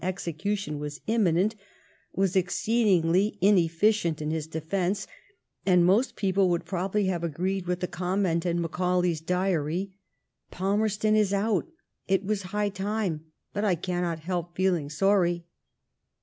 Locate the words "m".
8.43-8.59